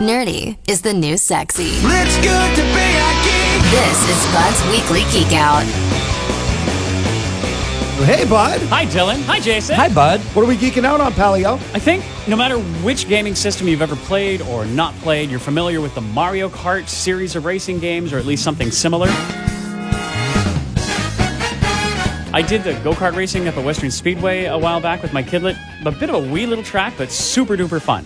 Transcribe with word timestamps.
Nerdy 0.00 0.58
is 0.68 0.82
the 0.82 0.92
new 0.92 1.16
sexy. 1.16 1.68
It's 1.68 2.16
good 2.16 2.56
to 2.56 2.62
be 2.62 2.88
a 2.98 3.10
geek. 3.22 3.62
This 3.70 4.10
is 4.10 4.32
Bud's 4.32 4.60
Weekly 4.72 5.02
Geek 5.12 5.32
Out. 5.34 5.62
Hey, 8.04 8.28
bud. 8.28 8.60
Hi, 8.62 8.86
Dylan. 8.86 9.22
Hi, 9.22 9.38
Jason. 9.38 9.76
Hi, 9.76 9.88
bud. 9.88 10.18
What 10.34 10.42
are 10.42 10.48
we 10.48 10.56
geeking 10.56 10.84
out 10.84 11.00
on, 11.00 11.12
Palio? 11.12 11.54
I 11.74 11.78
think 11.78 12.04
no 12.26 12.34
matter 12.34 12.58
which 12.82 13.06
gaming 13.06 13.36
system 13.36 13.68
you've 13.68 13.82
ever 13.82 13.94
played 13.94 14.42
or 14.42 14.66
not 14.66 14.94
played, 14.96 15.30
you're 15.30 15.38
familiar 15.38 15.80
with 15.80 15.94
the 15.94 16.00
Mario 16.00 16.48
Kart 16.48 16.88
series 16.88 17.36
of 17.36 17.44
racing 17.44 17.78
games, 17.78 18.12
or 18.12 18.18
at 18.18 18.26
least 18.26 18.42
something 18.42 18.72
similar. 18.72 19.06
I 22.32 22.44
did 22.44 22.64
the 22.64 22.74
go 22.82 22.94
kart 22.94 23.14
racing 23.14 23.46
at 23.46 23.54
the 23.54 23.62
Western 23.62 23.92
Speedway 23.92 24.46
a 24.46 24.58
while 24.58 24.80
back 24.80 25.02
with 25.02 25.12
my 25.12 25.22
kidlet. 25.22 25.56
A 25.86 25.92
bit 25.92 26.10
of 26.10 26.16
a 26.16 26.32
wee 26.32 26.46
little 26.46 26.64
track, 26.64 26.94
but 26.98 27.12
super 27.12 27.56
duper 27.56 27.80
fun. 27.80 28.04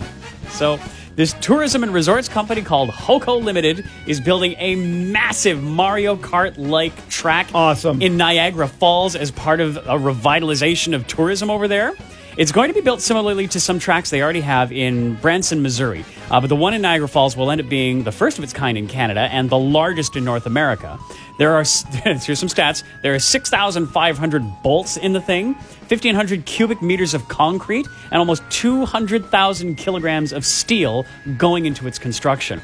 So, 0.51 0.79
this 1.19 1.33
tourism 1.41 1.83
and 1.83 1.93
resorts 1.93 2.29
company 2.29 2.61
called 2.61 2.89
Hoco 2.91 3.43
Limited 3.43 3.85
is 4.05 4.21
building 4.21 4.55
a 4.57 4.75
massive 4.75 5.61
Mario 5.61 6.15
Kart 6.15 6.57
like 6.57 7.09
track 7.09 7.49
Awesome. 7.53 8.01
in 8.01 8.15
Niagara 8.15 8.69
Falls 8.69 9.17
as 9.17 9.29
part 9.29 9.59
of 9.59 9.75
a 9.75 9.97
revitalization 9.99 10.95
of 10.95 11.05
tourism 11.07 11.49
over 11.49 11.67
there. 11.67 11.91
It's 12.37 12.53
going 12.53 12.69
to 12.69 12.73
be 12.73 12.79
built 12.79 13.01
similarly 13.01 13.49
to 13.49 13.59
some 13.59 13.79
tracks 13.79 14.11
they 14.11 14.21
already 14.21 14.39
have 14.39 14.71
in 14.71 15.15
Branson, 15.15 15.61
Missouri. 15.61 16.05
Uh, 16.29 16.39
but 16.39 16.47
the 16.47 16.55
one 16.55 16.73
in 16.73 16.81
Niagara 16.81 17.07
Falls 17.07 17.35
will 17.35 17.49
end 17.49 17.59
up 17.59 17.69
being 17.69 18.03
the 18.03 18.11
first 18.11 18.37
of 18.37 18.43
its 18.43 18.53
kind 18.53 18.77
in 18.77 18.87
Canada 18.87 19.21
and 19.31 19.49
the 19.49 19.57
largest 19.57 20.15
in 20.15 20.23
North 20.23 20.45
America. 20.45 20.99
There 21.39 21.53
are, 21.53 21.63
here's 22.03 22.39
some 22.39 22.49
stats. 22.49 22.83
There 23.01 23.15
are 23.15 23.19
6,500 23.19 24.43
bolts 24.63 24.97
in 24.97 25.13
the 25.13 25.21
thing, 25.21 25.53
1,500 25.53 26.45
cubic 26.45 26.81
meters 26.81 27.13
of 27.13 27.27
concrete, 27.27 27.87
and 28.11 28.19
almost 28.19 28.43
200,000 28.51 29.75
kilograms 29.75 30.33
of 30.33 30.45
steel 30.45 31.05
going 31.37 31.65
into 31.65 31.87
its 31.87 31.97
construction. 31.97 32.61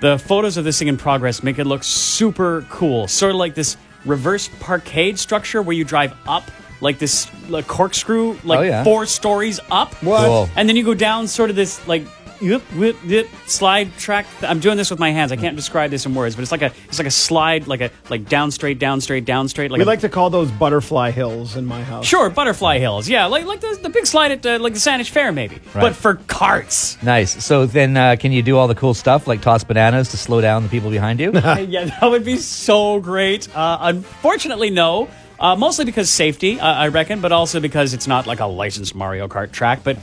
The 0.00 0.18
photos 0.18 0.56
of 0.56 0.64
this 0.64 0.78
thing 0.78 0.88
in 0.88 0.96
progress 0.96 1.42
make 1.42 1.58
it 1.58 1.64
look 1.64 1.84
super 1.84 2.66
cool. 2.70 3.06
Sort 3.08 3.32
of 3.32 3.36
like 3.36 3.54
this 3.54 3.76
reverse 4.04 4.48
parkade 4.60 5.18
structure 5.18 5.62
where 5.62 5.76
you 5.76 5.84
drive 5.84 6.12
up 6.26 6.50
like 6.82 6.98
this 6.98 7.26
like 7.48 7.66
corkscrew, 7.66 8.36
like 8.44 8.58
Oh, 8.58 8.62
yeah. 8.62 8.84
four 8.84 9.06
stories 9.06 9.60
up. 9.70 9.94
What? 10.02 10.26
Cool. 10.26 10.48
And 10.56 10.68
then 10.68 10.76
you 10.76 10.84
go 10.84 10.94
down 10.94 11.26
sort 11.28 11.48
of 11.50 11.56
this 11.56 11.86
like 11.88 12.04
yip, 12.40 12.62
whip, 12.74 12.96
yip, 13.04 13.28
slide 13.46 13.96
track. 13.98 14.26
I'm 14.42 14.58
doing 14.58 14.76
this 14.76 14.90
with 14.90 14.98
my 14.98 15.12
hands. 15.12 15.30
I 15.30 15.36
can't 15.36 15.54
describe 15.54 15.92
this 15.92 16.06
in 16.06 16.12
words, 16.14 16.34
but 16.34 16.42
it's 16.42 16.50
like 16.50 16.62
a 16.62 16.72
it's 16.88 16.98
like 16.98 17.06
a 17.06 17.10
slide, 17.12 17.68
like 17.68 17.80
a 17.80 17.90
like 18.10 18.28
down 18.28 18.50
straight, 18.50 18.80
down 18.80 19.00
straight, 19.00 19.24
down 19.24 19.46
straight. 19.48 19.70
Like 19.70 19.78
We 19.78 19.84
a, 19.84 19.86
like 19.86 20.00
to 20.00 20.08
call 20.08 20.28
those 20.28 20.50
butterfly 20.50 21.12
hills 21.12 21.54
in 21.56 21.64
my 21.66 21.84
house. 21.84 22.04
sure 22.04 22.28
butterfly 22.30 22.78
hills. 22.80 23.08
Yeah, 23.08 23.26
like 23.26 23.44
like 23.46 23.60
the, 23.60 23.78
the 23.80 23.90
big 23.90 24.06
slide 24.06 24.32
at 24.32 24.44
uh, 24.44 24.58
like 24.60 24.72
the 24.74 24.80
Saanich 24.80 25.08
Fair 25.10 25.30
maybe, 25.30 25.60
but 25.72 25.94
for 25.94 26.16
carts. 26.26 27.00
Nice. 27.00 27.44
So 27.44 27.64
then, 27.64 27.96
uh, 27.96 28.16
can 28.18 28.32
you 28.32 28.42
do 28.42 28.56
all 28.58 28.66
the 28.66 28.74
cool 28.74 28.94
stuff 28.94 29.28
like 29.28 29.40
toss 29.40 29.62
bananas 29.62 30.08
to 30.10 30.16
slow 30.16 30.40
down 30.40 30.64
the 30.64 30.68
people 30.68 30.90
behind 30.90 31.20
you? 31.20 31.30
yeah, 31.34 31.84
that 32.00 32.10
would 32.10 32.24
be 32.24 32.38
so 32.38 32.98
great. 32.98 33.54
Uh, 33.54 33.78
unfortunately, 33.82 34.70
no. 34.70 35.08
Uh, 35.42 35.56
mostly 35.56 35.84
because 35.84 36.08
safety, 36.08 36.58
uh, 36.60 36.66
I 36.72 36.88
reckon, 36.88 37.20
but 37.20 37.32
also 37.32 37.58
because 37.60 37.92
it's 37.94 38.06
not 38.06 38.26
like 38.26 38.40
a 38.40 38.46
licensed 38.46 38.94
Mario 38.94 39.26
Kart 39.26 39.50
track, 39.50 39.80
but 39.82 39.98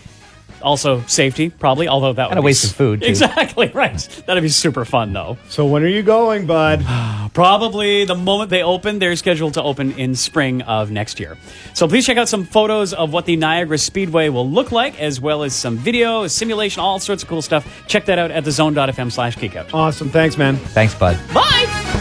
also 0.62 1.02
safety, 1.08 1.50
probably. 1.50 1.88
Although 1.88 2.12
that 2.12 2.26
would 2.28 2.32
And 2.32 2.40
a 2.40 2.42
be 2.42 2.48
waste 2.48 2.66
of 2.66 2.76
food, 2.76 3.02
too. 3.02 3.08
Exactly 3.08 3.68
right. 3.74 3.98
That'd 4.26 4.44
be 4.44 4.50
super 4.50 4.84
fun, 4.84 5.14
though. 5.14 5.38
So 5.48 5.66
when 5.66 5.82
are 5.84 5.88
you 5.88 6.04
going, 6.04 6.46
bud? 6.46 6.84
Probably 7.34 8.04
the 8.04 8.16
moment 8.16 8.50
they 8.50 8.64
open, 8.64 9.00
they're 9.00 9.16
scheduled 9.16 9.54
to 9.54 9.64
open 9.64 9.94
in 9.94 10.16
spring 10.16 10.62
of 10.64 10.92
next 10.92 11.20
year. 11.22 11.38
So 11.74 11.88
please 11.88 12.06
check 12.06 12.18
out 12.18 12.28
some 12.28 12.44
photos 12.44 12.94
of 12.94 13.14
what 13.14 13.26
the 13.26 13.38
Niagara 13.38 13.78
Speedway 13.78 14.28
will 14.28 14.50
look 14.50 14.74
like, 14.74 15.00
as 15.00 15.22
well 15.22 15.44
as 15.44 15.56
some 15.56 15.78
video, 15.78 16.28
simulation, 16.28 16.82
all 16.82 17.00
sorts 17.00 17.24
of 17.24 17.30
cool 17.30 17.42
stuff. 17.42 17.66
Check 17.88 18.04
that 18.06 18.20
out 18.20 18.32
at 18.32 18.44
thezone.fm 18.44 19.10
slash 19.10 19.38
geekout. 19.38 19.74
awesome. 19.74 20.10
Thanks, 20.10 20.38
man. 20.38 20.58
Thanks, 20.58 20.94
bud. 20.96 21.18
Bye! 21.34 21.99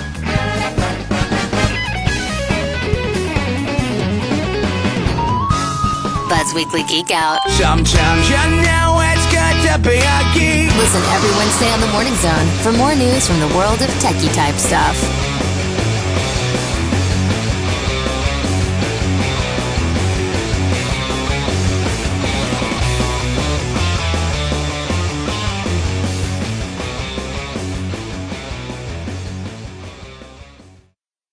Bud's 6.28 6.52
Weekly 6.52 6.82
Geek 6.82 7.10
Out. 7.10 7.40
Sometimes 7.50 8.28
you 8.28 8.36
know 8.36 9.00
it's 9.00 9.24
good 9.32 9.56
to 9.64 9.78
be 9.80 9.96
a 9.96 10.18
geek. 10.34 10.68
Listen 10.76 11.02
every 11.16 11.30
Wednesday 11.40 11.70
on 11.72 11.80
the 11.80 11.86
Morning 11.88 12.14
Zone 12.16 12.46
for 12.62 12.72
more 12.72 12.94
news 12.94 13.26
from 13.26 13.40
the 13.40 13.48
world 13.56 13.80
of 13.80 13.88
techie 14.02 14.32
type 14.34 14.54
stuff. 14.56 15.17